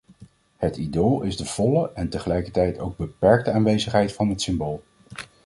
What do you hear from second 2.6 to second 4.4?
ook beperkte aanwezigheid van